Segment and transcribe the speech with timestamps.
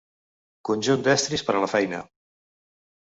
[0.69, 2.01] Conjunt d'estris per a la feina.